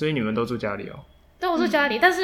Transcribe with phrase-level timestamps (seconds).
[0.00, 0.98] 所以你们都住家里哦？
[1.38, 2.22] 对，我住家里，嗯、但是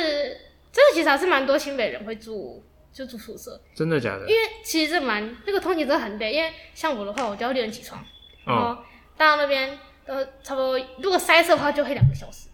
[0.73, 3.61] 这个其实还是蛮多新北人会住，就住宿舍。
[3.75, 4.21] 真的假的？
[4.21, 8.03] 因为其实这蛮那个通勤真的很累，因为像我的话，我就要六点起床，
[8.47, 8.83] 然后
[9.19, 12.49] 到那边都差不多，如果塞车的话就会两个小时，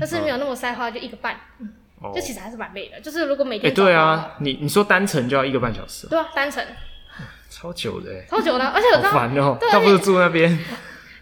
[0.00, 1.68] 但是没有那么塞的话就一个半，嗯，
[2.14, 2.98] 就其实还是蛮累的。
[3.02, 6.06] 就是如果每天哎、欸，对啊，你你说单程就要一个半小时？
[6.06, 6.64] 对啊，单程。
[7.50, 9.58] 超久的，超久的，而且我知道，烦哦。
[9.70, 10.48] 他不是住那边，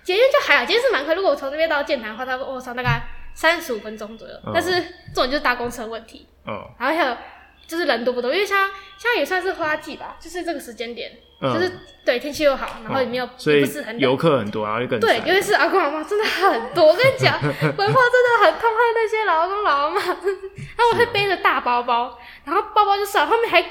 [0.04, 1.14] 捷运就还好，捷运是蛮快。
[1.14, 3.02] 如果我从那边到建潭的话，他我操，大概
[3.40, 4.34] 三十五分钟左右。
[4.52, 4.70] 但是
[5.14, 6.26] 这种就是搭公车问题。
[6.46, 6.52] 嗯。
[6.78, 7.16] 然后还有
[7.66, 8.68] 就是人多不多，因为像
[8.98, 11.72] 现在也算是花季吧，就是这个时间点，就是
[12.04, 16.86] 对天气又好，然后也没有，所以不是很游客很多，然后就更对，尤其是阿公阿妈真的很多。
[16.86, 20.00] 我跟你讲， 文化真的很痛恨那些老阿公老阿妈，
[20.76, 23.64] 他们会背着大包包，然后包包就少，后面还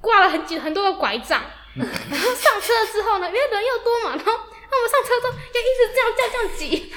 [0.00, 1.42] 挂了很几很多个拐杖。
[1.76, 4.32] 然后上车之后呢，因为人又多嘛，然后
[4.70, 6.92] 那我们上车之后就一直这样这样这样挤。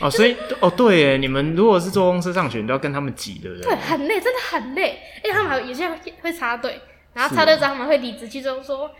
[0.00, 3.64] 哦，所以哦对耶，你们如果是坐公车上学，你都要跟他们挤，对不对？
[3.64, 4.98] 对，很累，真的很累。
[5.24, 5.88] 因为他们还有有些
[6.20, 6.80] 会插队，
[7.12, 8.92] 然后插队之后他们会理直气壮说：“为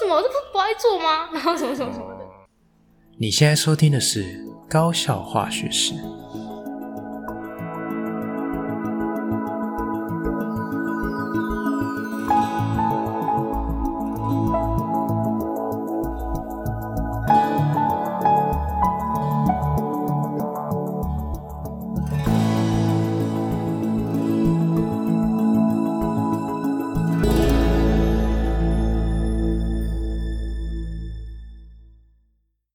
[0.00, 2.26] 什么我这不是不爱坐吗？”然后什么什么什么的。
[3.18, 5.94] 你现在收听的是高校化学室。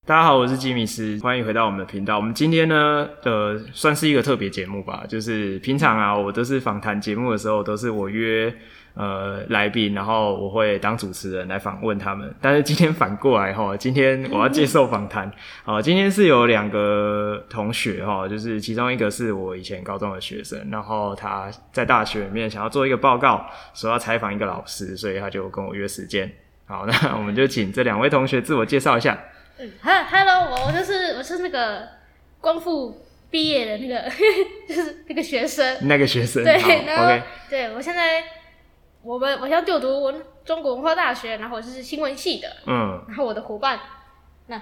[0.08, 2.16] 大家好，我是吉米斯，欢迎回到我们的频道。
[2.16, 5.04] 我们今天呢，呃，算是一个特别节目吧。
[5.06, 8.56] 就是平常啊，我都是访谈节目的时候，都是我约
[8.94, 12.34] 呃来宾，然后我会当主持人来访问他们。
[12.40, 15.30] 但是今天反过来哈，今天我要接受访谈。
[15.66, 26.32] 好，今天是有两个同学哈，就是其中一个是我以前高中的学生，然后他在大学里面想要做一个报告，说要采访一个老师，所以他就跟我约时间。
[26.66, 29.20] 好，那我们就请这两位同学自我介绍一下。
[29.60, 31.88] 嗯哈，Hello，我我就是我是那个
[32.40, 33.02] 光复
[33.32, 34.10] 毕业的那个，
[34.70, 36.54] 就是那个学生，那个学生，对，
[36.86, 38.24] 然后 OK 对我现在
[39.02, 43.80] 我们我现在就读文中国文化大学，然后我就是新闻系的，嗯，然后我的伙伴，
[44.46, 44.62] 那，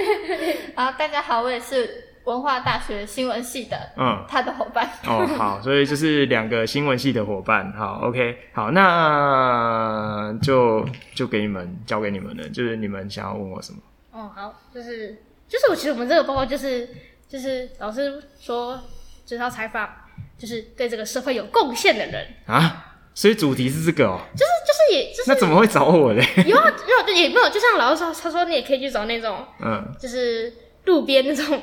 [0.74, 13.78] 啊，大家好，我也是文化大学新闻系的，嗯，他的伙伴，哦，好，所以就是两个新闻系的伙伴，好，OK，好，那就就给你们交给你们了，就是你们想要问我什么？
[14.12, 16.88] 哦，好，就是就是我其实我们这个报告就是
[17.28, 18.80] 就是老师说
[19.24, 19.88] 就是要采访
[20.36, 26.24] 就是对这个社会有贡献的人啊，所以主题是这个哦，就是就是也就是那怎么会找我嘞？
[26.46, 26.72] 有啊，
[27.06, 30.52] 有也没有，就像老师说，他说你也可以去找那种嗯，就是
[30.86, 31.62] 路边那种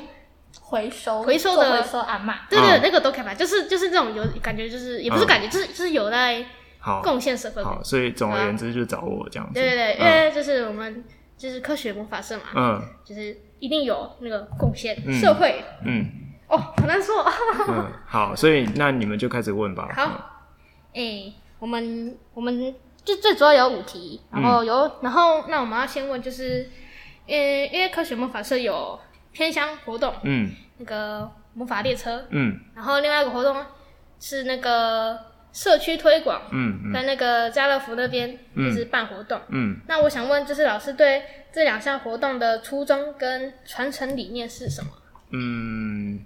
[0.60, 6.46] 回收回收的回收阿妈，对对，那个都可以买，就是就是这种有感觉，就是也不是感觉，就是就是有在
[6.78, 11.04] 好贡献社会，好，所以总而言之就找我这样子，对对对，因为就是我们。
[11.38, 16.04] 就是科学魔法社嘛，嗯，就是一定有那个贡献社会，嗯，
[16.48, 17.24] 哦，好难说，
[17.68, 19.88] 嗯，好，所以那你们就开始问吧。
[19.94, 20.50] 好，
[20.92, 26.68] 哎，我们我们就最主要有五题，然后有，然后那我们要先问，就是，
[27.24, 28.98] 因为因为科学魔法社有
[29.30, 33.64] 偏乡活动，嗯，那个魔法列车，嗯，然后另外一个活动
[34.18, 35.16] 是那个。
[35.58, 41.20] 社区推广，嗯，嗯，在那个家乐福那边就是办活动，嗯，嗯，那我想问，就是老师对
[41.52, 44.90] 这两项活动的初衷跟传承理念是什么？
[45.32, 46.20] 嗯，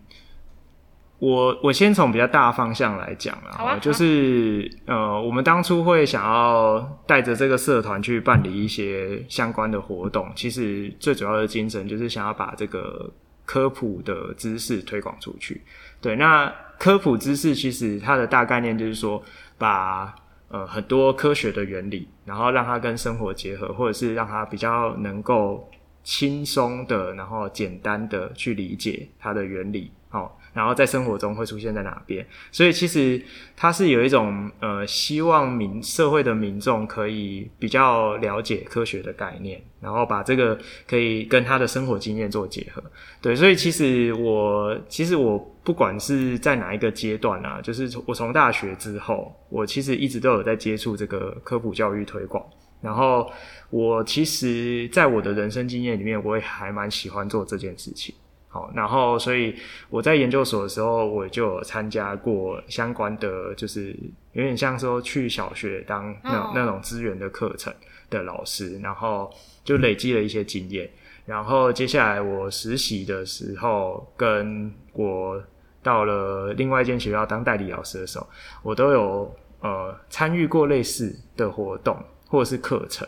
[1.19, 13.11] 我我先从比较大方向来讲啦，好啊，就是呃，我们当初会想要带着这个社团去办理一些相关的活动，其实最主要的精神就是想要把这个
[13.47, 15.63] 科普的知识推广出去，
[16.03, 16.53] 对，那。
[16.83, 19.23] 科普知识其实它的大概念就是说，
[19.57, 20.13] 把
[20.49, 25.71] 呃很多科学的原理，然后让它跟生活结合，或者是让它比较能够
[26.03, 30.37] 轻松的，然后简单的去理解它的原理，好。
[30.53, 32.27] 然后在生活中会出现在哪边？
[32.51, 33.23] 所以其实
[33.57, 42.83] 它是有一种呃，希望民社会的民众可以比较了解科学的概念，然后把这个可以跟他的生活经验做结合。
[43.23, 52.45] 对，所以其实我其实我不管是在哪一个阶段啊，就是我从大学之后，我其实一直都有在接触这个科普教育推广。
[52.81, 53.31] 然后
[53.71, 58.13] 我其实在我的人生经验里面，我也还蛮喜欢做这件事情。
[58.49, 59.55] 好，然后所以
[59.89, 63.97] 我在研究所的时候，我就有参加过相关的，就是
[64.33, 66.55] 有点像说去小学当那、oh.
[66.57, 67.73] 那种资源的课程
[68.11, 69.33] 的老师，然后
[69.65, 70.91] 就累积了一些经验。
[71.25, 75.43] 然后接下来我实习的时候，跟我
[75.83, 78.27] 到了另外一间学校当代理老师的时候，
[78.63, 81.97] 我都有呃参与过类似的活动
[82.29, 83.07] 或者是课程。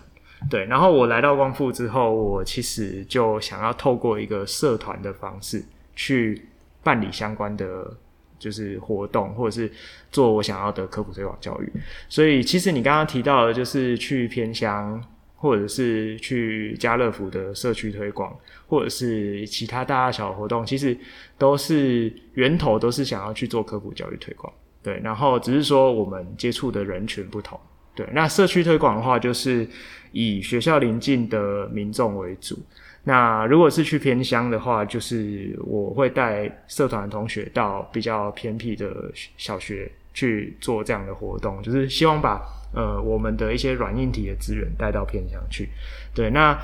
[0.51, 5.65] 对，然后我来到光复之后，我其实就想要透过一个社团的方式
[5.97, 6.47] 去
[6.83, 7.97] 办理相关的，
[8.39, 9.73] 就是活动，或者是
[10.13, 11.73] 做我想要的科普推广教育。
[12.11, 15.03] 所以，其实你刚刚提到的，就是去偏乡，
[15.45, 18.35] 或者是去家乐福的社区推广，
[18.67, 20.97] 或者是其他大大小小活动，其实
[21.37, 24.51] 都是源头，都是想要去做科普教育推广。
[24.83, 27.61] 对，然后只是说我们接触的人群不同。
[27.95, 29.69] 对，那社区推广的话，就是
[30.13, 32.59] 以学校邻近的民众为主。
[33.03, 42.41] 那如果是去偏乡的话，就是我会带社团同学到比较偏僻的小学去做这样的活动，就是希望把
[42.73, 45.69] 呃我们的一些软硬体的资源带到偏乡去。
[46.15, 46.59] 对，那。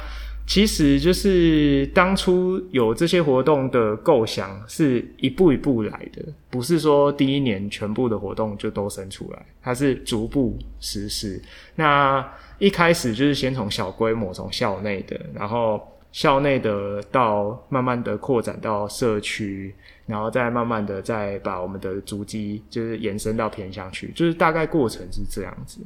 [0.46, 11.40] 其实就是当初有这些活动的构想是一步一步来的，不是说第一年全部的活动就都生出来，它是逐步实施。
[11.76, 15.80] 那一开始就是先从小规模，从校内的，然后
[16.10, 19.72] 校内的到慢慢的扩展到社区，
[20.10, 25.80] 然后再慢慢的再把我们的足迹就是延伸到偏乡去，就是大概过程是这样子。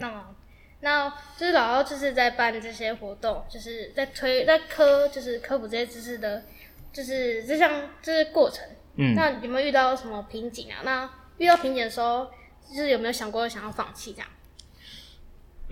[0.00, 0.24] 那么。
[0.84, 6.42] 那就是老奥就是在办这些活动，就是在推在科就是科普这些知识的，
[6.92, 7.70] 就是这项
[8.02, 8.66] 这些过程。
[8.96, 10.80] 嗯，那有没有遇到什么瓶颈啊？
[10.82, 11.08] 那
[11.38, 12.28] 遇到瓶颈的时候，
[12.68, 14.28] 就是有没有想过想要放弃这样？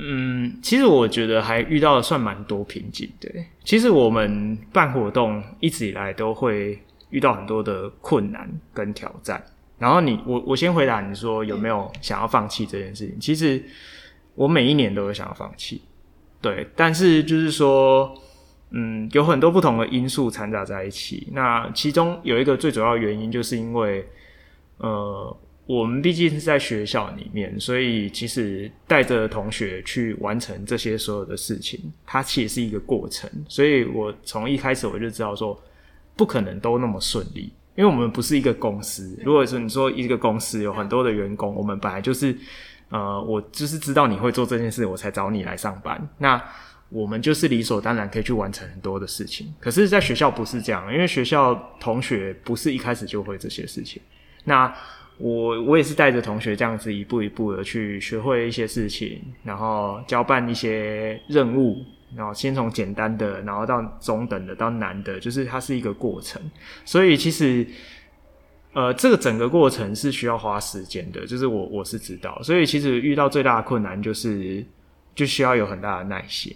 [0.02, 3.30] 嗯，其实我觉得还遇到了算蛮多瓶颈的。
[3.64, 6.78] 其实我们办活动一直以来都会
[7.10, 9.42] 遇到很多的困难跟挑战。
[9.78, 13.16] 然后你我我先回答你说有没有想要放弃这件事情？
[13.16, 13.62] 嗯、其实。
[14.36, 15.82] 我每一年都有想要放弃，
[16.40, 18.10] 对，但是就是说，
[18.70, 21.28] 嗯，有很多不同的因素掺杂在一起。
[21.32, 24.06] 那其中有一个最主要原因，就是因为，
[24.78, 25.36] 呃，
[25.70, 33.30] 我们毕竟是在学校里面，所以其实带着同学去完成这些所有的事情，它其实是一个过程。
[33.48, 35.56] 所以我从一开始我就知道说，
[36.16, 39.16] 不可能都那么顺利，因为我们不是一个公司。
[39.24, 42.36] 如果说你说一个公司有很多的员工，我们本来就是。
[42.92, 46.08] 呃，我就是知道你会做这件事，我才找你来上班。
[46.18, 46.42] 那
[46.88, 49.46] 我们就是理所当然可以去完成很多的事情。
[49.60, 54.02] 可是，在学校不是这样，因为学校同学不是一开始就会这些事情。
[54.42, 54.74] 那
[55.20, 61.84] 我我也是带着同学这样子一步一步的去学会一些事情，然后交办一些任务，
[62.16, 66.40] 然后先从简单的，然后到中等的，到难的，就是它是一个过程。
[66.84, 67.66] 所以其实。
[68.72, 74.64] 呃，这个整个过程是需要花时间的，就是我我是知道，所以其实遇到最大的困难就是
[75.12, 76.54] 就需要有很大的耐心，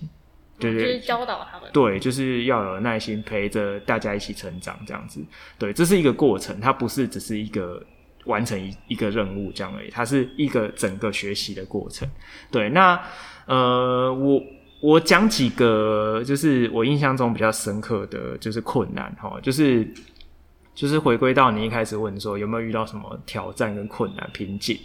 [0.56, 5.20] 对对，就是教导他们，对，就是要有耐心陪着大家一起成长这样子，
[5.58, 7.84] 对，这是一个过程，它不是只是一个
[8.24, 12.08] 完成一一个任务这样而已，它是一个整个学习的过程，
[12.50, 13.00] 对，那
[13.46, 14.42] 呃，我
[14.80, 19.88] 我讲几个就是我印象中比较深刻的就是困难哈，就是。
[20.76, 24.76] 就是回归到你一开始问说有没有遇到什么挑战跟困难瓶颈，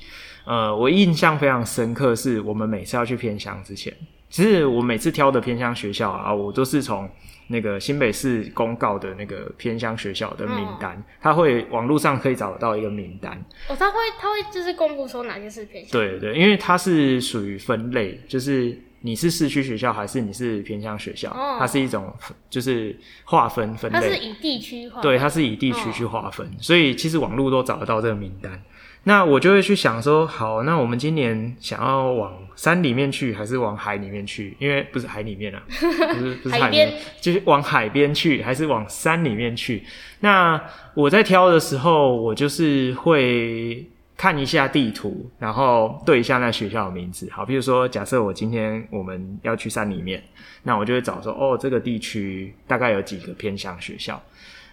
[0.45, 3.91] 呃，我印象非常深刻，是我们每次要去偏乡之前，
[4.29, 7.09] 其实我每次挑的偏乡学校啊，我都是从
[7.49, 13.33] 那个新北市公告的那个偏乡学校的名单，他、嗯、会网络上可以找到一个名单。
[13.67, 15.91] 哦，他会他会就是公布说哪些是偏乡？
[15.91, 18.79] 对对，因为它是属于分类，就是。
[19.01, 21.29] 你是市区学校还是你是偏乡学校？
[21.29, 22.13] 哦，它是一种
[22.49, 22.93] 就是
[23.23, 23.97] 划分分类。
[23.97, 25.01] 它是以地区划。
[25.01, 28.61] 对，它是以地区去划分，哦，所以其实网络都找得到这个名单。
[29.03, 34.55] 那我就会去想说，好，那我们今年想要往山里面去，还是往海里面去？
[34.59, 39.83] 因为不是海里面啊， 不是不是海里面，海边就是往海边去，还是往山里面去？
[40.19, 40.61] 那
[40.93, 43.85] 我在挑的时候，我就是会。
[44.19, 47.25] 看一下地图，然后对一下那学校的名字。
[47.31, 50.21] 好，比如说，假设我今天我们要去山里面，
[50.63, 54.21] 那我就会找说，哦，这个地区大概有几个偏向学校。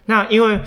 [0.07, 0.61] 那因为我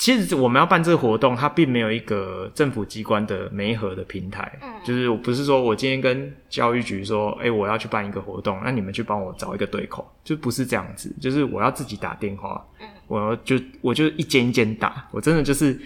[0.00, 15.78] 其实我们要办这个活动，它并没有一个政府机关的媒合的平台，嗯，就是我不是说我今天跟教育局说，哎，我要去办一个活动，那你们去帮我找一个对口，就不是这样子，就是我要自己打电话，嗯，我就我就一间一间打，我真的就是。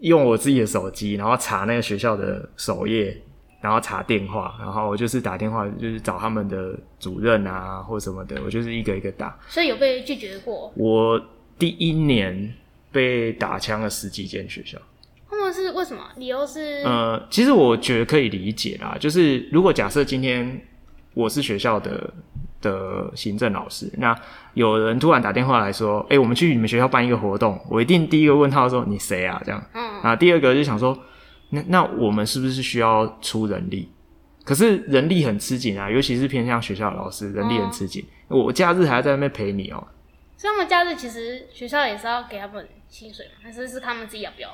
[0.00, 3.14] 用我自己的手机，然后查那个学校的首页，
[3.60, 9.38] 然后查电话，然后我就是打电话，就是找他们的主任啊，或什么的，我就是一个一个打。
[9.46, 10.72] 所以有被拒绝过？
[10.74, 11.22] 我
[11.58, 12.50] 第一年
[12.90, 14.78] 被打枪了十几间学校。
[15.28, 16.02] 他们是为什么？
[16.16, 16.82] 理由是？
[16.84, 20.60] 呃，其实我觉得可以理解啦，就是如果假设今天
[21.14, 22.12] 我是学校的
[22.60, 23.90] 的行政老师。
[23.96, 24.14] 那
[24.54, 29.64] 有人突然打电话来说：“哎、欸，我们去你们学校办一个活动。”我一定第一个问他说：“你谁啊？”这样。
[29.72, 29.82] 嗯。
[30.02, 30.98] 啊，第二个就想说
[31.50, 33.88] ：“那那我们是不是需要出人力？
[34.44, 38.04] 可是人力很吃紧啊，尤其是偏向学校的老师，人力很吃紧。
[38.28, 39.86] 嗯、我假日还要在那边陪你哦、喔。
[40.40, 43.32] 所以他们假日其实学校也是要给他们薪水嘛？
[43.42, 44.48] 还是是他们自己要不要？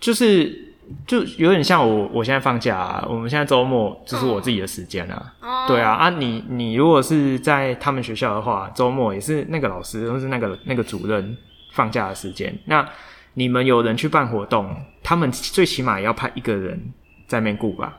[0.00, 0.70] 就是。
[1.06, 5.34] 就有点像我，我现在放假啊，我们现在周末就是我自己的时间啊。
[5.40, 11.34] 哦、对啊，啊你，你你如果是在他们学校的话，周末也是那个老师或是那个那个主任
[11.72, 12.54] 放假的时间。
[12.66, 12.86] 那
[13.32, 16.78] 你们有人去办活动，他们最起码也要派一个人
[17.26, 17.98] 在那边顾吧？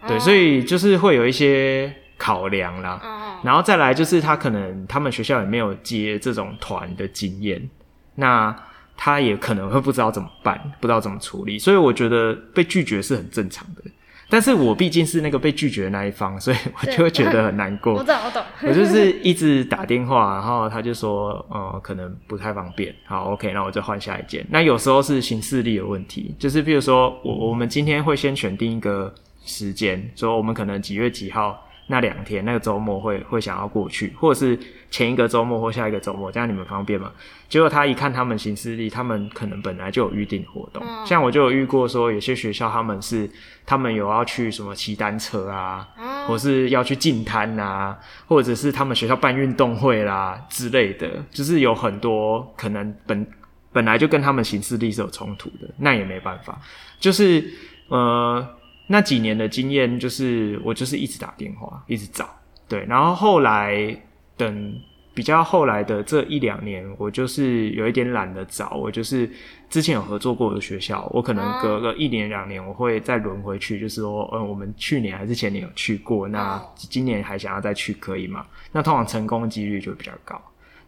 [0.00, 2.98] 哦、对，所以就是会有一些考量啦。
[3.04, 7.68] 哦、然后再来就是他可能他们学校也没有接这种团的经验，
[8.14, 8.54] 那。
[8.94, 13.82] 他也可能会不知道怎么办，不知道怎么处理，所以我觉得被拒绝是很正常的。
[14.28, 17.94] 但是我毕竟是那个被拒绝的那一方，所以我就会觉得很难过。
[17.98, 18.44] 我懂，我懂。
[18.62, 22.94] 我 就是一直打电话，然后他就说，呃，可能不太方便。
[23.06, 24.46] 好，OK，那我就换下一件。
[24.50, 29.12] 那有时候是行事力的问题，就是比如说我我们今天会先选定一个
[29.44, 31.58] 时间，说我们可能几月几号。
[31.88, 34.58] 那两天那个周末会会想要过去，或者是
[34.90, 37.12] 前一个周末或下一个周末，这样你们方便吗？
[37.48, 43.28] 结果他一看他们行事历，他们可能本来就有预定活动，嗯、像我就有遇过说有些学校他们是
[43.66, 53.26] 他们有要去什么骑单车啊，嗯、或是要去进滩啊，或者是他们学校办运动会啦之类的，就是有很多可能本
[53.72, 56.58] 本来就跟他们行事历是有冲突的，那也没办法，
[56.98, 57.44] 就是
[57.88, 58.46] 呃。
[58.88, 62.28] 那几年的经验就是，我就是一直打电话，一直找，
[62.68, 62.84] 对。
[62.86, 63.96] 然后后来
[64.36, 64.74] 等
[65.14, 68.70] 比较后来的这一两年，我就是有一点懒得找。
[68.70, 69.30] 我就是
[69.70, 78.44] 之前有合作过的学校，我可能隔个一年两年，我会再轮回去，就是说，嗯，我们去年还是前年有去过，那今年还想要再去，可以吗？
[78.72, 80.38] 那通常成功几率就比较高。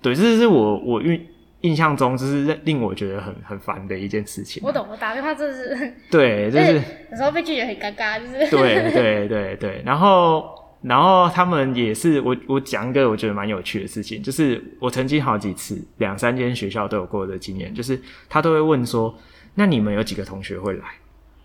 [0.02, 1.20] 对，这是我我运。
[1.64, 4.62] 印象中就是令我觉得很很烦的一件事情。
[4.62, 6.74] 我懂，我打电话真的是对， 就是
[7.10, 9.82] 有时候被拒绝很尴尬，就是对对对对。
[9.82, 10.44] 然后
[10.82, 19.18] 然后他们也是我我讲一个我觉得蛮有趣的事情，就是我曾经好几次两三间学校都有过的经验，就是他都会问说，
[19.54, 20.84] 那你们有几个同学会来？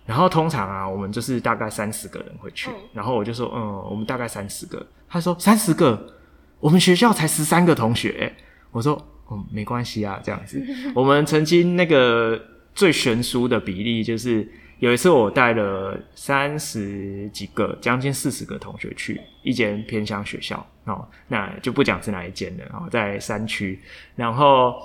[0.05, 2.69] 然后通常啊，我们就是大概三十个人会去。
[2.71, 4.85] 嗯、然后我就说，嗯，我们大概三十个。
[5.07, 6.13] 他说三十个，
[6.59, 8.33] 我们学校才十三个同学。
[8.71, 9.01] 我说。
[9.31, 10.63] 嗯，没关系啊，这样子。
[10.95, 12.41] 我们曾经那个
[12.73, 14.47] 最悬殊的比例，就是
[14.79, 23.79] 有一次我带了三十几个，将近四十个同学去一间偏乡学校哦，那就不讲是哪一间了哦，在山区。
[24.15, 24.75] 然后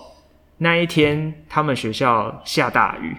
[0.58, 3.16] 那一天他们学校下大雨，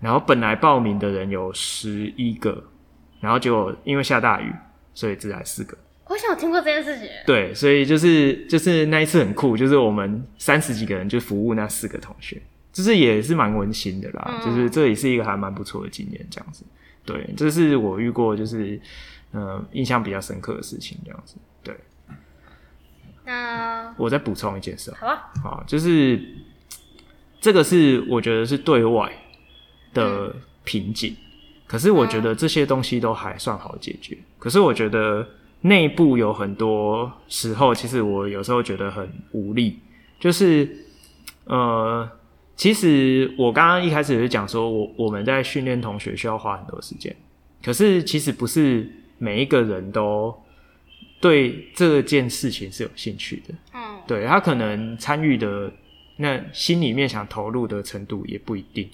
[0.00, 2.62] 然后本来报名的人有十一个，
[3.20, 4.52] 然后就因为下大雨，
[4.94, 5.76] 所以只来四个。
[6.06, 7.08] 我想有听过这件事情。
[7.26, 12.40] 对，所以就是就是那一次很酷，就是我们三十几个人就服务那四个同学，
[12.72, 14.38] 就是也是蛮温馨的啦。
[14.38, 16.62] 嗯、就是这也是一个还蛮不错的经验，这样子。
[17.06, 18.78] 对，这是我遇过就是
[19.32, 21.36] 嗯、呃、印象比较深刻的事情，这样子。
[21.62, 21.74] 对。
[23.24, 24.92] 那我再补充一件事。
[25.00, 25.32] 好啊。
[25.42, 26.20] 好，就是
[27.40, 29.10] 这个是我觉得是对外
[29.94, 31.16] 的瓶颈，嗯、
[31.66, 34.18] 可是我觉得这些东西都还算好解决。
[34.38, 35.26] 可是我觉得。
[35.66, 39.78] 内部有很多时候，其实我有时候觉得很无力。
[40.20, 40.68] 就是，
[41.44, 42.06] 呃，
[42.54, 47.16] 其实我刚刚一开始就讲说，我我们在训练同学需要花很多时间，
[47.62, 50.34] 可是其实不是每一个人都
[51.18, 53.54] 对这件事情是有兴趣的。
[53.72, 55.72] 嗯，对，他可能参与的
[56.18, 58.86] 那心里面想投入的程度也不一定，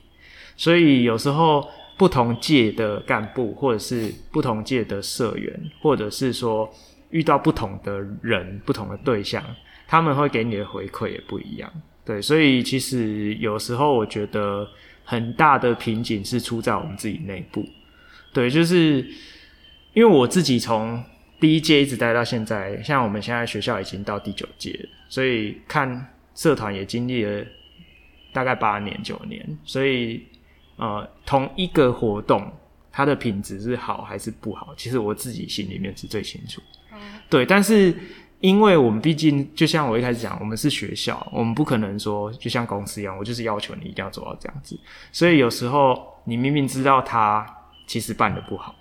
[0.56, 1.68] 所以有时候。
[2.00, 6.66] 不同届的干部，或者是不同届的社员，或者是说
[7.10, 9.44] 遇到不同的人、不同的对象，
[9.86, 11.70] 他们会给你的回馈也不一样。
[12.02, 14.66] 对，所以其实有时候我觉得
[15.04, 17.62] 很大的瓶颈是出在我们自己内部。
[18.32, 19.06] 对，就是
[19.92, 21.04] 因为我自己从
[21.38, 27.44] 第一届一直待到现在，像我们现在学校已经到第九届，所以看社团也经历了
[28.32, 30.24] 大概八年、九年，所以。
[30.80, 32.50] 呃，同一个活动，
[32.90, 34.74] 它的品质是好还是不好？
[34.78, 36.62] 其实我自己心里面是最清楚。
[36.90, 37.94] 嗯，对，但是
[38.40, 44.80] 因为我们毕竟，就像我一开始讲，我们是学校，我们不可能说就像公司一样，我就是要求你一定要做到这样子。
[45.12, 47.46] 所以有时候你明明知道他
[47.86, 48.74] 其实办的不好，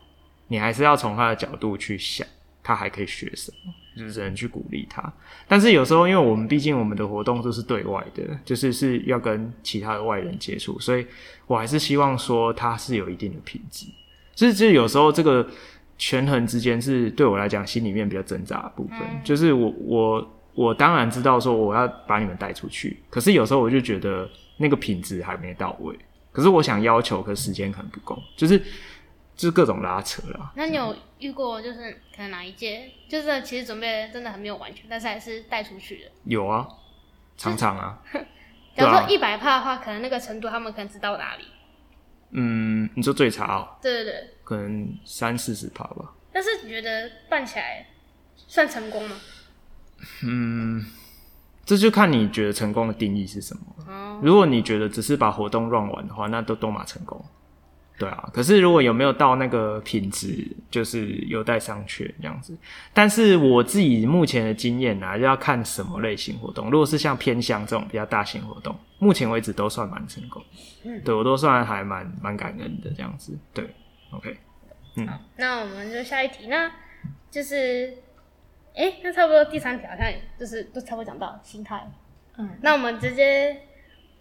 [0.47, 2.25] 你还是要从他的角度去想，
[2.69, 3.73] 他还可以学什么。
[3.97, 5.11] 就是只能去鼓励他，
[5.45, 11.05] 但是有时候，因为我们毕竟我们的活动都是对外的，就是是要跟其他的外人接触，所以
[11.47, 13.87] 我还是希望说他是有一定的品质。
[14.33, 15.45] 就是，就是有时候这个
[15.97, 25.93] 权衡之间是对我来讲心里面比较挣扎的部分，嗯、就是我我我当然知道说我要把你们带出去，可是有时候我就觉得那个品质还没到位，
[26.31, 28.61] 可是我想要求，可是时间可能不够，就是
[29.39, 30.51] 就是各种拉扯啦。
[30.53, 36.11] 那你有遇过就是可能哪一届就是其实准备真的很没有完全，但是还是带出去的？
[36.25, 36.67] 有啊，
[37.37, 38.03] 常常啊。
[38.75, 41.45] 假如说一百趴的话，可能那个程度他们可能知道哪里。
[42.31, 43.77] 嗯，你说最差哦？
[43.81, 46.13] 对对对，可能三四十趴吧。
[46.33, 47.87] 但是你觉得办起来
[48.35, 49.15] 算成功吗？
[50.23, 50.85] 嗯，
[51.63, 53.61] 这就看你觉得成功的定义是什么。
[53.87, 57.23] 哦，如果你觉得只是把活动 run 完的话，那都都蛮成功。
[57.99, 62.57] 对啊，可是如果有没有到那个品质，就是有待商榷这样子。
[62.93, 66.69] 但是我自己目前的经验啊，要看什么类型活动。
[66.71, 70.41] 如果是像偏乡这种比较大型活动，目前为止都算蛮成功。
[70.85, 73.37] 嗯，对我都算还蛮蛮感恩的这样子。
[73.53, 73.69] 对
[74.11, 74.37] ，OK，
[74.95, 76.71] 嗯，好，那我们就下一题，那
[77.29, 77.97] 就是，
[78.75, 81.85] 哎、欸，那差不多第三条，好像就是都差不多讲到心态。
[82.37, 83.63] 嗯，那我们直接，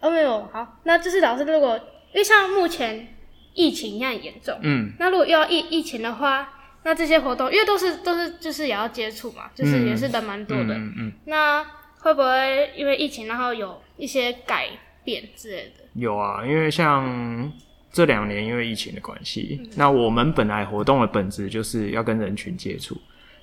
[0.01, 1.77] 哦没有，好，那就是老师如果
[2.11, 3.15] 因为像目前。
[3.59, 6.47] 疫情一样严重，嗯，那如果又要疫疫情的话，
[6.83, 11.65] 那这些活动因为都是都是就是也要接触嘛，就是也是人蛮多的，嗯嗯，嗯，那
[11.99, 14.69] 会不会因为疫情然后有一些改
[15.03, 15.83] 变之类的？
[15.95, 17.51] 有啊，因为像
[17.91, 22.97] 这两年因为疫情的关系，嗯，那我们本来活动的本质就是要跟人群接触。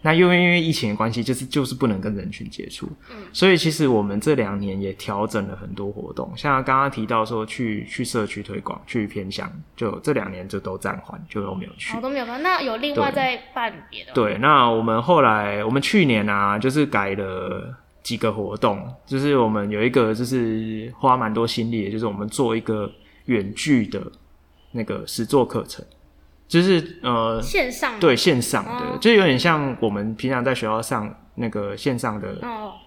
[0.06, 12.40] 那因为因为疫情的关系，就是就是不能跟人群接触，嗯，所以其实我们这两年也调整了很多活动，像刚刚提到说去去社区推广、去偏乡，就这两年就都暂缓，就都没有去，哦，都没有办。
[12.40, 14.12] 那有另外在办别的？
[14.12, 22.88] 对，那我们后来我们去年啊，就是改了几个活动，就是我们有一个就是花蛮多心力的，就是我们做一个
[23.24, 24.00] 远距的
[24.70, 25.84] 那个实作课程。
[26.48, 32.38] 就是呃，线上对线上的，哦，就有点像我们平常在学校上那个线上的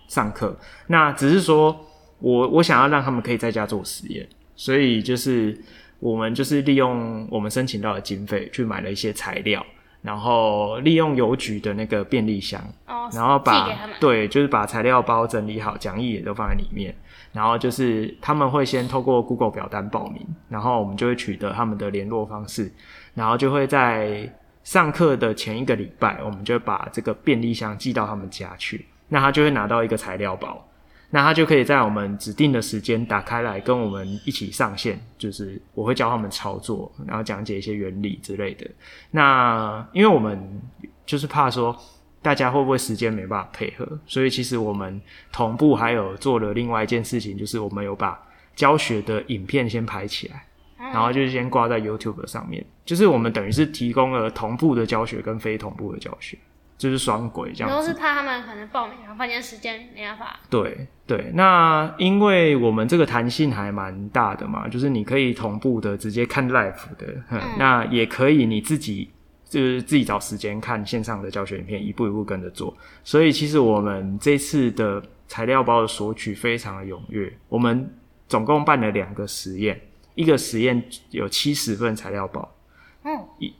[0.07, 0.57] 上课，哦。
[0.87, 1.77] 那只是说
[2.19, 4.25] 我我想要让他们可以在家做实验，
[4.55, 5.57] 所以就是
[5.99, 9.65] 我们就是利用我们申请到的经费去买了一些材料，
[10.01, 13.69] 然后利用邮局的那个便利箱，哦，然后把
[13.99, 16.95] 对，就是把材料包整理好，讲义也都放在里面，
[17.33, 22.71] 然后就是他们会先透过 Google 表单报名，然后我们就会取得他们的联络方式。
[23.19, 28.85] 然后就会在上课的前一个礼拜，我们就把这个便利箱寄到他们家去。
[29.09, 30.65] 那他就会拿到一个材料包，
[31.09, 34.97] 那他就可以在我们指定的时间打开来跟我们一起上线。
[35.17, 38.65] 就是我会教他们操作，然后讲解一些原理之类的。
[39.11, 40.61] 那因为我们
[41.05, 41.77] 就是怕说
[42.21, 48.17] 大家会不会时间没办法配合，所以其实我们同步还有做了另外一件事情，就是我们有把
[48.55, 50.45] 教学的影片先拍起来。
[50.79, 56.37] 然后就先挂在 YouTube 上面，就是我们等于是提供了同步的教学跟非同步的教学，
[56.77, 57.75] 就是双轨这样子。
[57.75, 60.39] 都是怕他们可能报名然后发现时间没办法。
[60.49, 69.11] 对对，那因为我们这个弹性还蛮大的嘛，就是你可以同步的直接看 live 的，嗯，那也可以你自己
[69.43, 72.73] 就是自己找时间看线上的教学影片，一步一步跟着做。
[73.03, 77.93] 所以其实我们这次的材料包的索取非常的踊跃，我们
[78.29, 79.77] 总共办了两个实验。
[80.15, 82.55] 一个实验有七十份材料包，
[83.03, 83.53] 嗯，一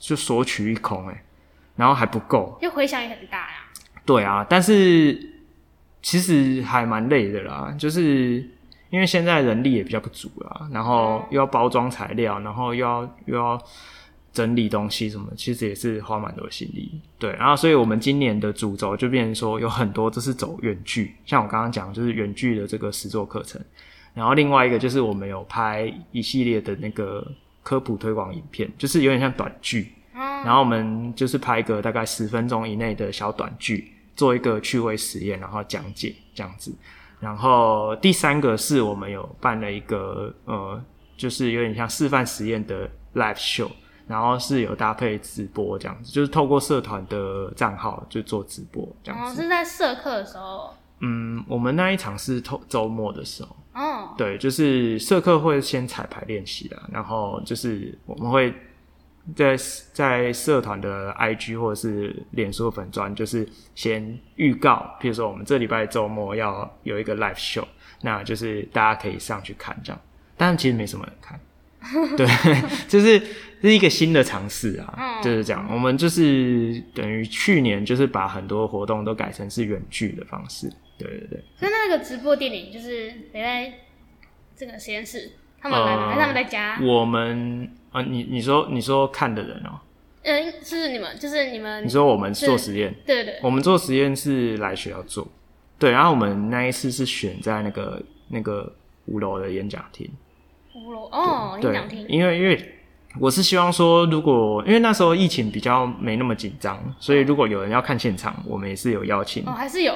[0.00, 1.22] 就索取一空诶，
[1.76, 3.54] 然后还不够，就回响也很大呀。
[4.04, 5.18] 对啊，但是
[6.02, 8.46] 其实还蛮累的啦，就是
[8.90, 13.62] 因为现在人力也比较不足啦，然后又要包装材料，然后又要又要
[14.32, 17.00] 整理东西什么，其实也是花蛮多心力。
[17.18, 23.60] 对，然后所以我们今年的主轴就变成说有很多都是走远距，像我刚刚讲就是远距的这个实作课程。
[24.18, 27.24] 然后另外一个就是我们有拍一系列的那个
[27.62, 29.92] 科普推广影片，就是有点像短剧。
[30.12, 36.74] 然后我们就是拍个大概十分钟以内的小短剧，做一个趣味实验，然后讲解这样子。
[37.20, 40.82] 然后第三个是我们有办了一个呃，
[41.16, 43.70] 就是有点像示范实验的 live show，
[44.08, 49.40] 然后是有搭配直播这样子，就是透过社团的账号就做直播这样子。
[49.40, 50.74] 哦，是在社课的时候。
[51.00, 53.54] 嗯，我们那一场是周周末的时候。
[53.78, 58.52] 哦，对，就是社课会先彩排练习的，然后就是我们会
[59.36, 59.56] 在
[59.92, 67.64] 在社团的 IG 或者是脸书粉专，就是先预告，譬如说我们这礼拜周末要有一个 live show，
[68.02, 70.00] 那就是大家可以上去看这样，
[70.36, 71.38] 但其实没什么人看。
[72.16, 72.26] 对，
[72.88, 73.22] 就是
[73.62, 75.64] 是一个新的尝试啊，嗯，就是这样。
[75.70, 80.68] 我们就是等于去年就是把很多活动都改成是远距的方式。
[80.98, 81.44] 对对对。
[81.56, 83.72] 所以那个直播电影就是你在
[84.56, 85.32] 这个实验室？
[85.60, 86.08] 他们来吗？
[86.10, 86.78] 还是他们在家？
[86.80, 89.80] 我们啊，你你说你说看的人哦，
[90.22, 91.84] 嗯，是你们，就是你们。
[91.84, 92.94] 你说我们做实验？
[93.04, 93.40] 对对。
[93.42, 95.26] 我们做实验是来学校做，
[95.76, 95.90] 对。
[95.90, 98.72] 然后我们那一次是选在那个那个
[99.06, 100.08] 五楼的演讲厅。
[100.76, 102.06] 五楼哦，演讲厅。
[102.08, 102.74] 因为因为
[103.18, 109.44] 我是希望说，如果因为那时候疫情比较没那么紧张，所以如果有人要看现场，我们也是有邀请。
[109.44, 109.92] 哦，还是有。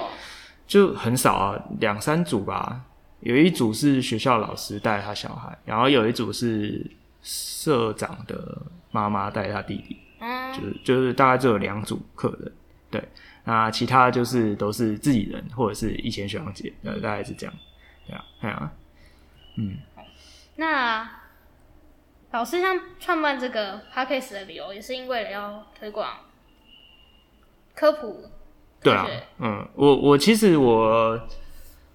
[0.73, 2.83] 就很少啊，两三组吧。
[3.21, 6.91] 有一组是学校老师带他小孩，然后有一组是
[7.23, 8.57] 社长的
[8.91, 12.53] 妈妈带他弟弟，嗯，就是就是大概就有两组客人，
[12.91, 13.07] 对，
[13.45, 17.55] 那其他就是都是自己人或者是以前学长姐，呃，大概是这样，
[18.07, 18.73] 对啊，对啊，
[19.59, 19.77] 嗯，
[20.57, 21.07] 那
[22.31, 26.09] 老师像创办这个 Podcast 的理由，也是因为要推广
[27.75, 28.25] 科普，
[28.83, 29.07] 对啊，
[29.39, 31.21] 嗯，我我其实我。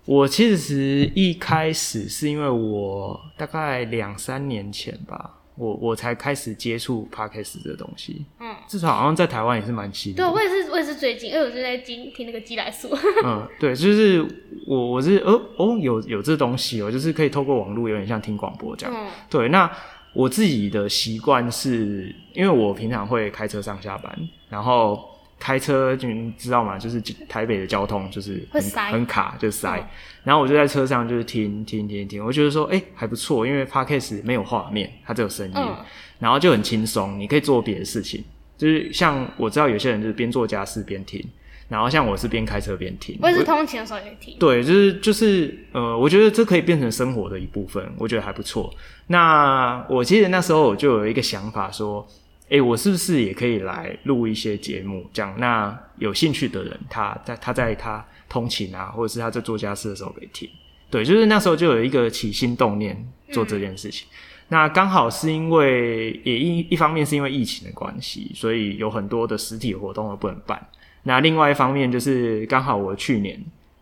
[0.10, 8.26] 我其实一开始是因为我大概两三年前吧，我我才开始接触 Podcast 这个东西。
[8.40, 10.24] 嗯，至少好像在台湾也是蛮新的。
[10.24, 12.88] 对，我也是，我也是最近，因为我就在听听那个鸡来素。
[13.26, 14.26] 嗯，对，就是
[14.66, 18.96] 我我是哦哦有有这东西哦，就是可以透过网络，有点像听广播这样。
[18.98, 19.70] 嗯，对，那
[20.14, 25.17] 我自己的习惯是因为我平常会开车上下班，然后。
[25.40, 26.78] 开车就你知道吗？
[26.78, 29.80] 就是台北的交通就是很塞很卡，就塞。
[29.80, 29.86] 嗯、
[30.24, 35.78] 然后我就在车上就是听听听听，我觉得说哎、欸、还不错，因为 Podcast 没有画面，它只有声音，嗯、
[36.20, 38.24] 然后就很轻松，你可以做别的事情。
[38.58, 41.24] 就是像我知道有些人就是边做家事边听，
[41.70, 44.36] 然后像我是边开车边听，我也是通勤的时候也听。
[44.40, 48.74] 对，就是就是呃，我觉得这可以变成生活的一部分，我觉得还不错。
[49.06, 52.08] 那我记得那时候我就有一个想法说。
[52.50, 55.06] 哎、欸，我是不是也可以来录一些节目？
[55.12, 60.50] 这样，那有兴趣的人，他在他在他通勤啊，或者是他在做家事的时候可以听。
[60.90, 64.08] 对，就是那时候就有一个起心动念做这件事情。
[64.10, 64.16] 嗯、
[64.48, 70.66] 那刚好是因为也一一方面是因为疫情的关系，所以有很多的实体活动都不能办。
[71.04, 73.38] 那另外一方面就是刚好我去年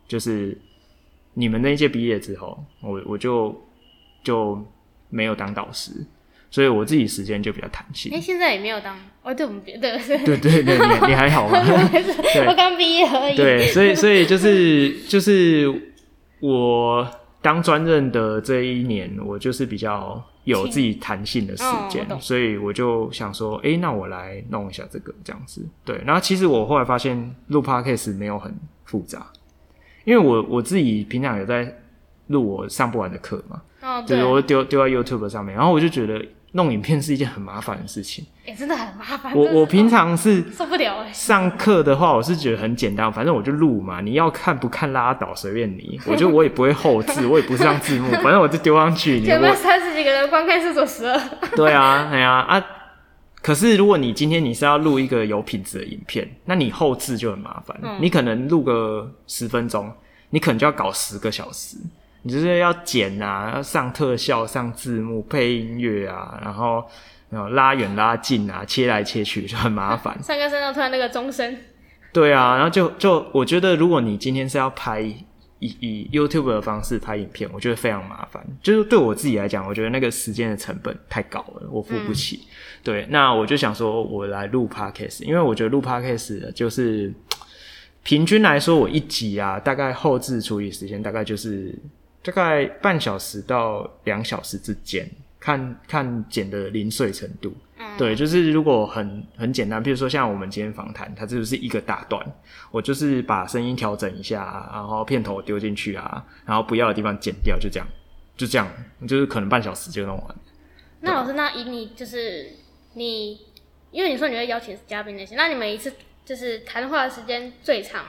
[0.08, 0.60] 就是
[1.36, 3.56] 你们那一届毕业之后，我我就
[4.24, 4.60] 就
[5.10, 6.04] 没有当导师。
[6.50, 8.12] 所以我自己时间就比较弹性。
[8.14, 9.98] 哎、欸，现在也没有当哦，对，我们别的。
[10.00, 11.58] 对对对，你你还好吗？
[12.48, 13.36] 我刚毕业而已。
[13.36, 15.94] 对，所以所以就是就是
[16.40, 17.08] 我
[17.42, 25.66] 当专任的这一年，我就是比较有自己弹性的时间，哦、所以我就想说，哎、欸，那我来弄一下这个这样子。
[25.84, 28.54] 对，然后其实我后来发现录 Podcast 没有很
[28.86, 29.28] 复杂，
[30.04, 31.76] 因为我我自己平常有在
[32.28, 36.26] 录我上不完的课嘛，哦，对，我丢丢在 YouTube 上面，然后我就觉得。
[36.56, 38.26] 弄影片是一件很麻烦的事情，
[38.58, 39.36] 真的很麻烦。
[39.36, 41.12] 我我平常是受不了哎。
[41.12, 46.00] 上课的话，我是觉得很简单，反正我就录嘛，你要看不看拉倒，随便你。
[46.08, 49.22] 我觉得我也不会后置，我也不上字幕，反正我就丢上去。
[49.22, 51.22] 前面三十几个人观看是做十二。
[51.58, 52.66] 对啊，哎呀啊，啊！
[53.42, 57.78] 可是如果你今天你是要录一个有品质的影片，那你后置就很麻烦。
[57.84, 59.92] 嗯、你可能录个十分钟，
[60.30, 61.76] 你可能就要搞十个小时。
[62.28, 66.84] 你就是要剪啊，要上特效、上字幕、配音乐啊，然后
[67.30, 70.18] 然后拉远拉近啊，切来切去就很麻烦。
[70.24, 71.56] 上个声道突然那个钟声。
[72.12, 75.24] 对啊，然后就就我觉得，如果你今天是要拍以
[75.60, 78.44] 以 YouTube 的方式拍影片，我觉得非常麻烦。
[78.60, 82.38] 就是对我自己来讲，我觉得那个时间的成本太高了，我付不起。
[82.38, 82.50] 嗯、
[82.84, 87.14] 对，那我就想说，我来录 Podcast，因为我觉得录 Podcast 就是
[88.02, 91.78] 平均来说，我一集啊，大概后置处理时间大概就是。
[92.26, 95.08] 大概半小时到两小时之间，
[95.40, 97.56] 看看剪的零碎程度。
[97.78, 102.26] 嗯，对，就是如果很很简单，比如说像我们今天访谈，它这就是一个大段，
[102.72, 107.88] 我就是把声音调整一下，然后片头丢进去啊，然后不要的地方剪掉，就这样，
[108.36, 108.68] 就这样，
[109.08, 110.36] 就是可能半小时就弄完。
[111.02, 112.50] 那老师，那以你就是
[112.94, 113.40] 你，
[113.92, 115.94] 因为你说你会邀请嘉宾那些，那你们一次
[116.26, 118.04] 就是谈话的时间最长，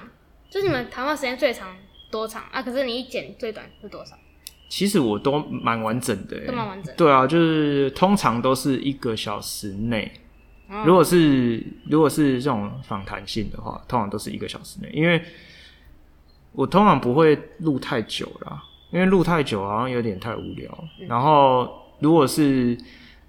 [0.48, 1.76] 就是你们谈话时间最长。
[2.11, 2.62] 多长啊？
[2.62, 4.16] 可是你一剪最短是多少？
[4.69, 6.92] 其实我都蛮完整的，都蛮完整。
[6.97, 10.11] 对啊，就是通常都是一个小时内。
[10.69, 15.23] 哦、如果是如果是这种访谈性的话，通常都是一个小时内，因为
[16.51, 20.88] 我通常不会录太久啦，因为录太久好像有点太无聊。
[21.01, 22.77] 嗯、然后如果是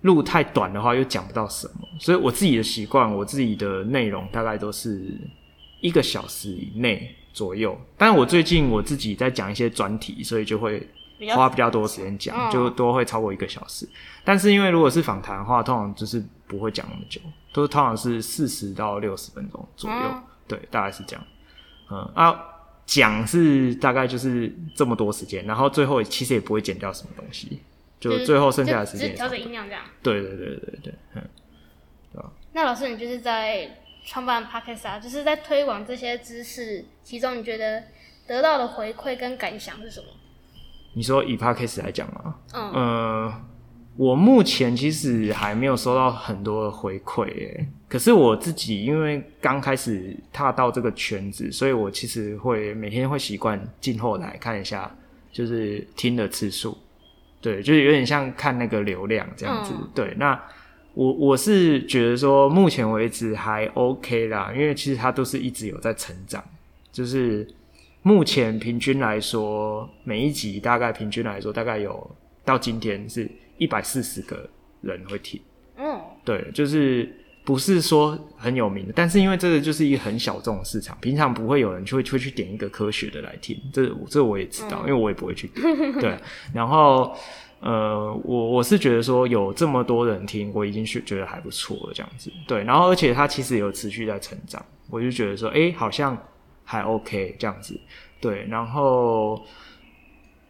[0.02, 1.88] 录太短的话，又讲不到什么。
[2.00, 5.16] 所以我自己的习惯，我自己的内容大概都是
[5.82, 7.16] 一个小时以内。
[7.38, 10.82] 左右，但是我最近我自己在讲一些专题，所以就会
[11.36, 13.88] 花比较多时间讲，哦、就都会超过一个小时。
[14.26, 17.22] 但是因为如果是访谈的话，通常就是不会讲那么久，
[17.54, 21.24] 都是通常是四十到六十分钟左右，哦、对，大概是这样。
[21.92, 22.36] 嗯啊，
[22.88, 27.62] 讲是大概就是这么多时间，然后最后其实也不会剪掉什么东西，
[28.00, 29.84] 就最后剩下的时间调整音量这样。
[30.02, 31.22] 对对对对对，嗯，
[32.14, 32.32] 对吧？
[32.54, 33.70] 那老师，你就是在
[34.08, 37.84] 创办 Podcast 啊，就是在推广这些知识，其中你觉得
[38.26, 40.08] 得到的回馈跟感想是什么？
[40.96, 42.36] 你说以 Podcast 来讲吗？
[42.54, 42.72] 嗯。
[42.72, 43.42] 呃
[43.98, 54.96] 我目前其实还没有收到很多的回馈，诶，可是我自己因为刚开始踏到这个圈子，所以我其实会每天会习惯静后来看一下，
[55.32, 56.78] 就是听的次数，
[57.42, 59.74] 对，就是有点像看那个流量这样子。
[59.76, 60.40] 嗯、对，那
[60.98, 66.44] 我我是觉得说，目前为止还 OK 啦，因为其实它都是一直有在成长，
[66.92, 67.48] 就是
[68.02, 72.10] 目前平均来说，每一集大概平均来说大概有
[72.44, 73.30] 到今天是。
[73.60, 74.48] 一百四十个
[74.82, 75.42] 人会听，
[75.78, 77.12] 嗯，对，就是
[77.44, 86.16] 不是说很有名的，但是因为这个就是一个很小众的市场，平常不会有人就会会去点一个科学的来听，这这我也知道，嗯、因为我也不会去点，对。
[86.54, 87.18] 然后，
[87.60, 92.64] 呃，我我是觉得说有这么多人听，我已经是觉得还不错了，这样子，对。
[92.64, 96.18] 然后，而且它其实有持续在成长，我就觉得说，哎，好像
[96.64, 97.80] 还 OK 这样子，
[98.22, 98.46] 对。
[98.48, 99.46] 然后。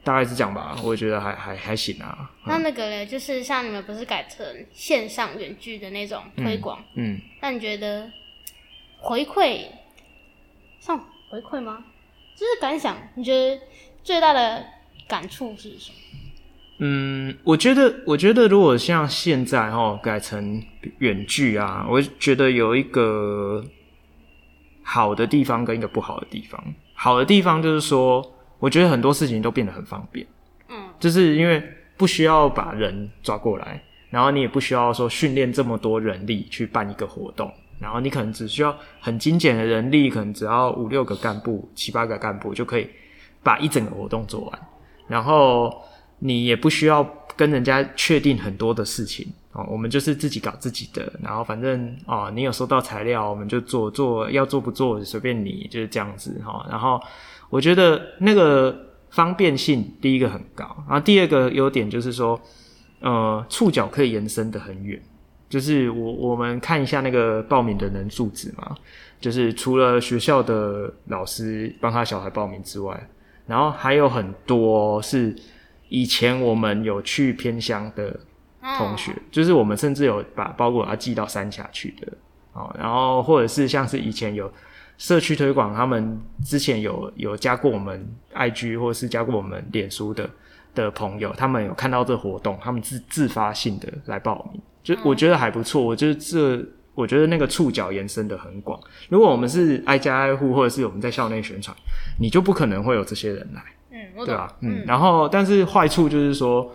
[0.04, 2.32] 大概是这样吧，我觉得还还还行啊。
[2.46, 8.10] 那那个嘞，就是像你们不是改成线上远距的那种推广，嗯，那你觉得
[9.02, 9.66] 回馈
[10.80, 10.98] 上
[11.30, 11.84] 回馈吗？
[12.38, 13.60] 就是感想，你觉得
[14.02, 14.66] 最大的
[15.10, 15.98] 感触是什么？
[16.80, 20.62] 嗯，我觉得，我觉得如果像现在哦改成
[21.00, 23.64] 远距啊，我觉得有一个
[24.84, 26.64] 好的地方跟一个不好的地方。
[26.94, 28.34] 好的地方就是说。
[28.60, 30.26] 我觉得很多事情都变得很方便，
[30.68, 31.62] 嗯，就是因为
[31.96, 42.90] 不需要把人抓过来，然后你也不需要说训练这么多人力去办一个活动，然后你可能只需要很精简的人力，可能只要五六个干部、七八个干部就可以
[43.44, 44.60] 把一整个活动做完，
[45.08, 45.72] 然后
[46.20, 57.00] 你也不需要跟人家确定很多的事情哦，我们就是自己搞自己的，然后反正哦，你有收到材料，我们就做做，要做不做随便你，就是这样子哈，然后。
[57.50, 58.78] 我觉得那个
[59.10, 62.38] 方便性，第一个很高，然后第二个优点就是说，
[63.00, 65.02] 呃，触角可以延伸得很远。
[65.48, 68.76] 就是我我们看一下那个报名的人数值嘛，
[69.22, 73.10] 就是除了学校的老师帮他小孩报名之外，
[73.46, 75.34] 然后还有很多是
[75.90, 78.20] 以前我们有去偏乡的
[78.78, 82.12] 同学，就是我们甚至有把包裹要寄到三峡去的，
[82.54, 84.52] 哦，然后或者是像是以前有。
[85.00, 90.28] 社区推广，他们之前有有加过我们 IG 或者是加过我们脸书的
[90.74, 95.84] 的朋友，他们有看到这活动，他们自自发性的来报名，就我觉得还不错。
[95.84, 98.80] 我觉得这，我觉得那个触角延伸的很广。
[99.08, 101.78] 如果我们是挨家挨户，或者是我们在校内宣传，
[102.20, 103.62] 你就不可能会有这些人来，
[104.18, 104.58] 嗯，对吧？
[104.62, 106.72] 嗯，然后但是坏处就是说，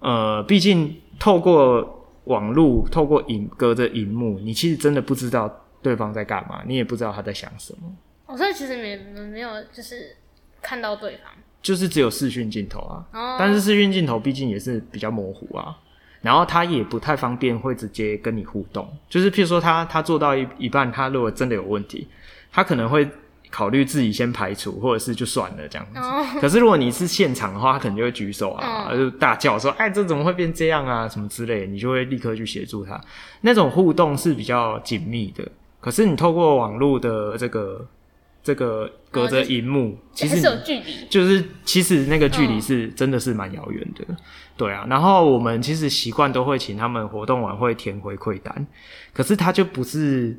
[0.00, 5.62] 呃，毕竟透过网络，透过影隔着荧幕，你其实真的不知道。
[5.82, 6.62] 对方在干嘛？
[6.66, 7.94] 你也不知道他在想什么。
[8.24, 10.16] 哦，所以其实没没有，就是
[10.60, 11.30] 看到对方，
[11.62, 13.06] 就是只有视讯镜头啊。
[13.12, 13.36] 哦。
[13.38, 15.78] 但是视讯镜头毕竟也是比较模糊啊，
[16.22, 18.88] 然后他也不太方便会直接跟你互动。
[19.08, 22.08] 就是譬如说他他做到一一半，他如果真的有问题，
[22.50, 23.08] 他可能会
[23.56, 25.98] 考虑自己先排除，或者是就算了这样子。
[25.98, 26.22] 哦。
[26.38, 31.08] 可是如果你是现场的话，他可能就会举手啊，哦、就大叫说：“哎，这怎么会变这样啊？
[31.08, 33.00] 什么之类的。”你就会立刻去协助他。
[33.40, 35.42] 那种互动是比较紧密的。
[35.80, 37.88] 可是你透过网络的这个
[38.42, 44.04] 这个隔着荧幕，其实是有距离，就是其实那个距离是真的是蛮遥远的，
[44.58, 44.84] 对啊。
[44.90, 48.66] 然后我们其实习惯都会请他们活动完会填回馈单，
[49.14, 50.38] 可是他就不是。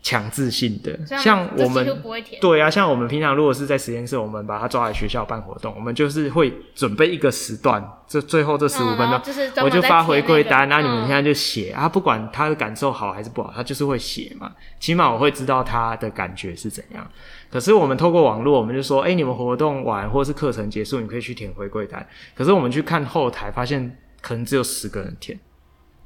[0.00, 2.02] 强制性的，像我们
[2.40, 9.20] 对啊，像我们平常如果是在实验室，我们把他抓来学校办活动，我们就是会准备一个时段，这最后这十五分钟，
[9.64, 17.06] 我就发回馈单，那你们现在就写啊，不管他的感受好还是不好，他就是会写嘛，起码我会知道他的感觉是怎样。
[17.50, 22.06] 可是我们透过网络，我们就说，哎，你们活动完或是课程结束，你可以去填回馈单。
[22.34, 25.38] 可是我们去看后台，发现可能只有十个人填，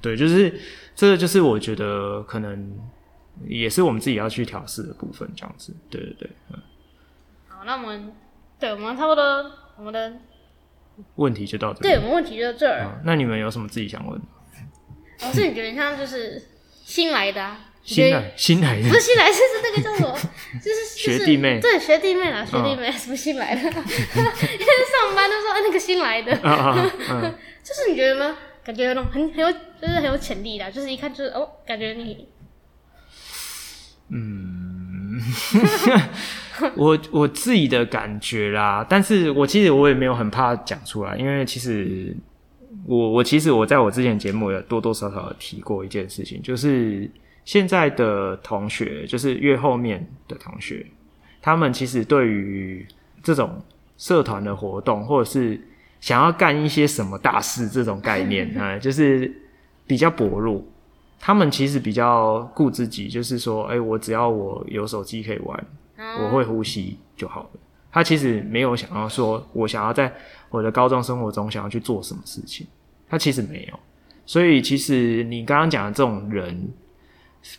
[0.01, 0.59] 对，就是
[0.97, 2.73] 这个，就是我觉得可能。
[3.47, 6.59] 也是我们自己要去调试的部分，这样子，对对对，嗯。
[7.49, 8.13] 好，那我们，
[8.59, 9.23] 对，我们差不多，
[9.77, 10.13] 我们的
[11.17, 11.89] 问题就到这里。
[11.89, 13.01] 对，我们问题就到这儿。
[13.05, 14.27] 那你们有什么自己想问的？
[15.23, 16.43] 老师，你觉得像就是
[16.85, 20.17] 新来的，啊新来新来的，不是新来，是是那个叫什么？
[20.63, 23.63] 就是学弟妹，对，学弟妹啦，学弟妹，什么新来的？
[23.63, 26.33] 因为上班都说，哎，那个新来的，
[27.63, 28.37] 就是你觉得吗？
[28.65, 32.29] 感觉有那种很很有，就是很有潜力的，就是一看就是哦，感觉你。
[34.15, 35.19] 嗯，
[36.77, 42.15] 我我自己的感觉啦，但是我其实我也没有很怕讲出来，因为其实
[42.85, 47.11] 我我其实我在我之前节目也多多少少有提过一件事情，就是
[47.45, 50.87] 现在的同学，就是越后面的同学，
[51.41, 52.87] 他们其实对于
[53.23, 53.63] 这种
[53.97, 55.59] 社团的活动，或者是
[56.01, 59.33] 想要干一些什么大事这种概念啊， 就是
[59.87, 60.63] 比较薄弱。
[61.25, 65.67] 他们其实比较顾自己，就是说，哎、欸，我只要我有手机可以玩，
[66.21, 67.51] 我会呼吸就好了。
[67.93, 70.13] 他其实没有想要说，我想要在
[70.51, 72.67] 我的高中生活中想要去做什么事情，
[73.09, 73.79] 他其实没有。
[74.27, 76.69] 所以，其实你刚刚讲的这种人，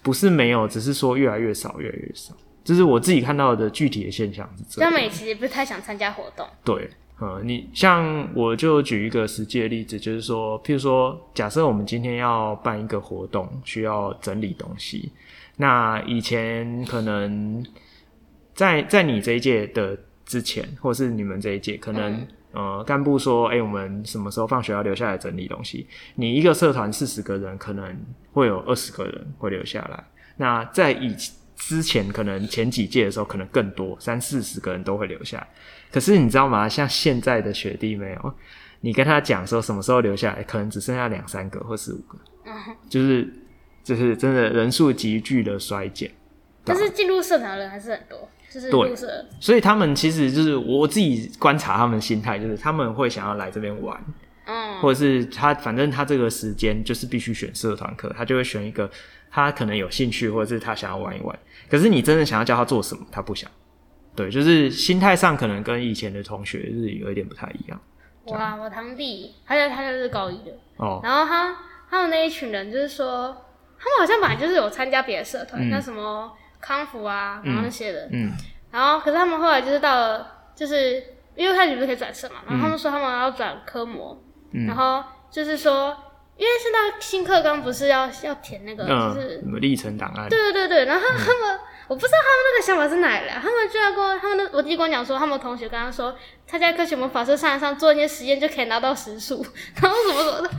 [0.01, 2.35] 不是没有，只是说越来越少，越来越少。
[2.65, 4.91] 这是我自己看到的具体的现象是这样。
[4.91, 6.45] 他们也其实不太想参加活动。
[6.65, 6.89] 对。
[7.23, 15.09] 呃、嗯，你像我就举一个实际的例子，就是说，譬如说，假设我们今天要办一个活动，需要整理东西，
[15.55, 17.65] 那以前可能
[18.53, 25.87] 在在你这一届的之前，或是你们这一届，可能、嗯、呃干部说，哎、欸，我们什么时候放学要留下来整理东西？
[26.15, 27.97] 你一个社团四十个人，可能
[28.33, 30.03] 会有二十个人会留下来。
[30.35, 31.15] 那在以
[31.55, 35.47] 之前，可能前几届的时候，可能更多，三四十个人都会留下来。
[35.91, 36.67] 可是你知道吗？
[36.67, 38.33] 像现在的学弟妹哦，
[38.81, 42.17] 你跟他讲说什么时候留下来，可能只剩下两三个或四五个，
[42.89, 43.31] 就是
[43.83, 46.11] 就是真的人数急剧的衰减。
[46.65, 49.05] 但是进入社团的人还是很多，就是入社。
[49.05, 54.01] 对，所以他们其实就是我自己观察他们心态，就是他们会想要来这边玩，
[54.45, 58.89] 嗯，或者是他反正他这个时间就是必须选社团课，他就会选一个
[59.33, 61.37] 他可能有兴趣或者是他想要玩一玩。
[61.67, 63.49] 可是你真的想要教他做什么，他不想。
[64.15, 67.81] 对，就是心态上可能跟以前的同学是有一点不太一样。
[68.25, 70.51] 哇，我堂弟，他在他就是高一的。
[70.77, 71.57] 哦，然后他
[71.89, 73.35] 他们那一群人就是说，
[73.79, 78.31] 他们好像本来就是有参加别的社团，像、嗯、什么康复啊，然后那些的，嗯，
[78.71, 81.03] 然后可是他们后来就是到了，就是
[81.35, 85.97] 因为开始不是可以转社嘛，然后他们说他们要转科模，嗯、然后就是说，
[86.43, 91.55] 因为现在新课纲不是要要填那个就是什么历程档案，对对对对，然后他们。
[91.55, 96.15] 嗯我不知道他们那个想法是哪来的，他们居然跟我他们的我弟跟我讲说，他们同学跟他说，
[96.47, 99.45] 他在科学魔法社上上做一些实验就 可以拿到时数，
[99.81, 100.43] 然后什么什么的。
[100.43, 100.53] 我说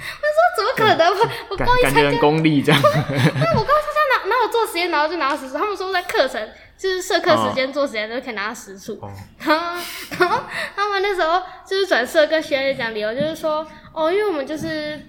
[0.55, 1.09] 怎么可能？
[1.09, 2.81] 我我高一参加功利这样。
[2.83, 5.57] 那我高一参加哪哪有做实验然后就拿到时数？
[5.57, 9.01] 他们说在课程就是社课时间做实验就可以拿到时数。
[9.38, 9.81] 然后
[10.20, 10.40] 然后
[10.77, 15.01] 他们那时候就是转社跟学姐讲理由，就是说哦，因为我们就是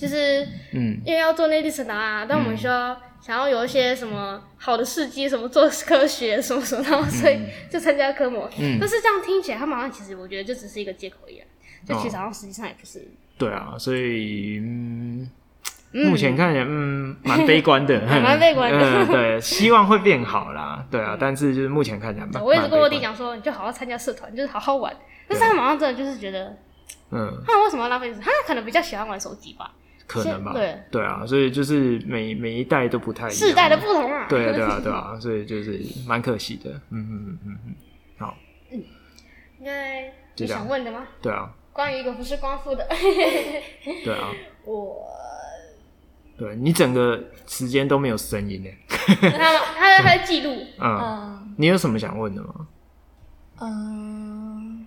[0.00, 2.96] 就是嗯，因为要做内地成长啊，但我们需要。
[3.20, 8.48] 想要有一些什么好的事迹，什么做科学什么什么，然后所以就参加科模。
[8.58, 11.46] 嗯，但是这样听起来，他们好像其实我觉得就只是一个借口一样，
[11.86, 12.98] 就其实好像实际上也不是。
[13.00, 15.30] 哦、对啊，所以嗯，
[15.92, 18.78] 目前看起来嗯蛮悲观的， 蛮悲观的。
[18.80, 20.82] 嗯，对，希望会变好啦。
[20.90, 22.42] 对啊，但是就是目前看起来蛮。
[22.42, 24.90] 我一直跟我弟讲说，你就好好参加社团，就是好好玩。
[25.28, 26.56] 但是他们好像真的就是觉得，
[27.10, 28.24] 嗯，他们为什么要浪费时间？
[28.24, 29.70] 他可能比较喜欢玩手机吧。
[30.10, 30.76] 可能吧，对。
[30.90, 37.74] 对啊，所以就是每每一代都不太一样，世代的不同啊，对啊对啊对啊， 所以就是蛮可惜的，嗯嗯嗯嗯嗯，
[38.18, 38.36] 好，
[38.72, 38.82] 嗯，
[39.60, 41.06] 应该你想问的吗？
[41.22, 42.86] 对啊，关于一个不是光复的，
[44.04, 44.30] 对啊，
[44.64, 45.06] 我，
[46.36, 52.54] 对你整个时间都没有声音呢，他他在他在记录， 嗯，你有什么想问的吗？
[53.60, 54.86] 嗯。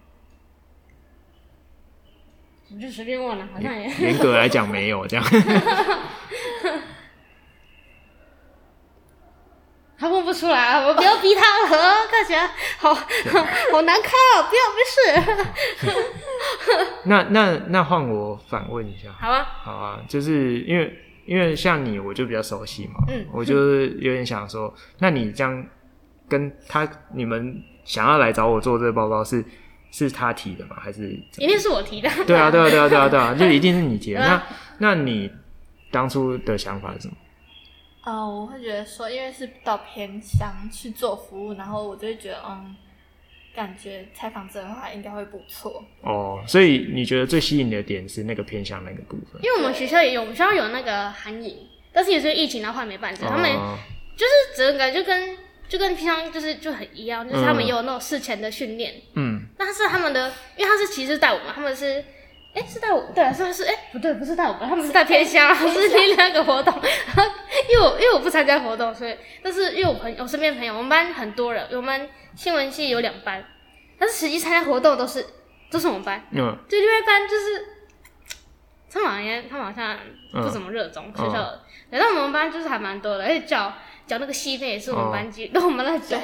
[2.73, 5.23] 我就随便问了，好像也严格来讲没有这样。
[9.95, 12.91] 他问不出来啊，我不要逼他了，看起来好
[13.71, 14.49] 好难堪啊！
[14.49, 16.03] 不要，没事。
[17.05, 20.93] 那那那换我反问一下，好啊，好啊，就是因为
[21.25, 25.65] 因为像你，我就比较熟悉嘛，嗯，我就是有点想说，那你这样
[26.27, 29.37] 跟他你们想要来找我做这个报告是？
[29.37, 29.45] 是
[30.09, 30.75] 他提的吗？
[30.81, 32.09] 还是一定是我提的？
[32.25, 34.19] 对啊，对啊，对啊，对啊，对啊， 就一定是你提的。
[34.19, 34.43] 那
[34.79, 35.29] 那你
[35.91, 37.13] 当初的想法是什么？
[38.03, 42.75] 呃，我会觉得说，因为是到偏乡去做服务，然后我就会觉得，嗯，
[43.55, 45.83] 感觉采访这的话应该会不错。
[46.01, 49.39] 哦，所以你觉得最吸引你的点是那个偏乡那个部分？
[49.43, 51.55] 因为我们学校也有，我们学校有那个韩影，
[51.93, 53.29] 但是也是疫情，然后后来没办成。
[53.29, 53.49] 他们
[54.17, 55.37] 就是整个感觉跟。
[55.69, 59.32] 就跟平常就是就很一样，就是他们也有那种事前的训练，嗯，
[59.65, 62.03] 但是他们的，因为他是骑士带我们，他们是，
[62.53, 63.63] 哎、欸，是带我，对，是不是？
[63.63, 66.73] 哎、欸，不对，不是带我们，他们是带偏乡， 是另外一个活动。
[67.69, 73.43] 因为我因为我不参加活动，所以，但是因为我朋友，我身边朋友，我们班很多人，我们新闻系有两班，
[73.97, 75.25] 但是实际参加活动都是
[75.71, 77.65] 都是我们班，嗯，就另外一班就是，
[78.91, 79.97] 他们好像他们好像
[80.31, 83.73] 不怎么热衷、嗯、学校的，然后我们班就是还蛮多的，而且叫。
[84.05, 86.19] 讲那个戏那也是我们班级，都、哦、我们来讲。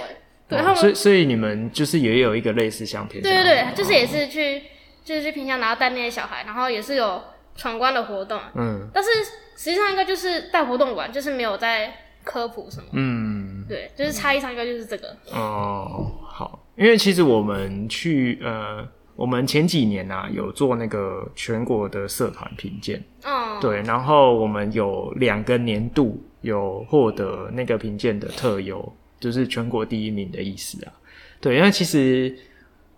[0.50, 3.22] 对，他们所以所以你们就是也有一个类似相片。
[3.22, 4.64] 对对对，就是也是去，
[5.06, 7.22] 就是去平常然后带那些小孩，然后也是有
[7.56, 8.42] 闯关的活动。
[8.56, 8.90] 嗯。
[8.92, 9.10] 但是
[9.56, 11.94] 实际上应该就是带活动玩，就是没有在
[12.24, 12.88] 科普什么。
[12.94, 15.16] 嗯，对，就是差异上应该就是这个。
[15.32, 23.04] 哦，好，因为其实我们去呃，我们前几年啊有做那个全国的社团评鉴。
[23.24, 23.60] 哦。
[23.62, 30.94] 对，然后我们有两个年度有获得那个评鉴的特优，就是全国第一名的意思啊。
[31.42, 32.36] 对，因为其实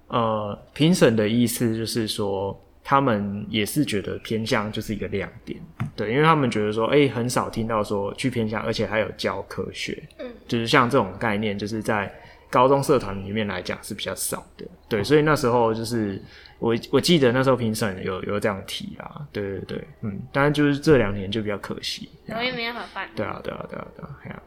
[0.08, 2.60] 呃，评审的意思就是说。
[2.84, 5.62] 他们也是觉得偏向就是一个亮点，
[5.96, 12.12] 对，因为他们觉得说，哎、欸，很少听到说去偏向，而且还有教科学，嗯，就是像这种概念，就是在
[12.50, 16.20] 高中社团里面来讲是比较少的，对，所以那时候就是
[16.58, 24.44] 我我记得那时候评审有有这样提啊，对对对，嗯，当然就是这两年就比较可惜，我也没办法办，对啊对啊对啊对啊，对啊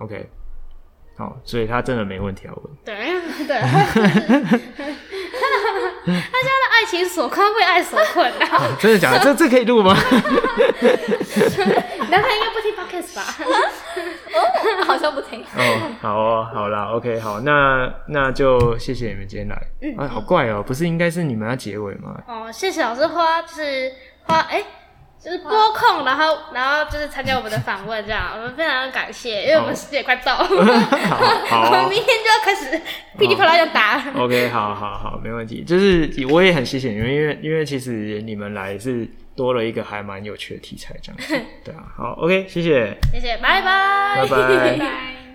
[0.00, 0.28] ，OK，
[1.20, 2.96] 好，所以他真的没问题要问，对
[3.46, 3.60] 对。
[6.02, 8.74] 他家的爱情所困，为爱所困，啊。
[8.80, 9.18] 真的假的？
[9.22, 9.94] 这这可以录吗？
[12.08, 13.22] 男朋友应该不听 podcast 吧？
[14.32, 15.42] 哦，好像不听。
[15.42, 19.62] 哦，好哦，好啦，OK，好，那那就谢谢你们今天来。
[19.82, 22.18] 嗯，哎，好怪哦，不是应该是你们要结尾吗？
[22.26, 23.92] 哦，谢谢老师花，就是
[24.24, 24.64] 花，哎、欸。
[25.22, 32.80] 就是播控，然后然后就是参加我们的访问，这样 我们非常感谢，因为我们时间也快到了， 我们明天就要开始
[33.18, 34.02] 噼里啪啦要打。
[34.16, 35.62] OK，好好好，没问题。
[35.62, 39.06] 就是我也很谢谢你们，因为因为其实你们来是
[39.36, 41.38] 多了一个还蛮有趣的题材，这样子。
[41.64, 45.29] 对啊，好，OK，谢谢，谢谢，拜拜，拜拜。